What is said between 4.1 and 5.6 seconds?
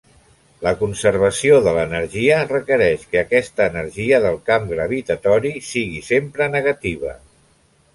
del camp gravitatori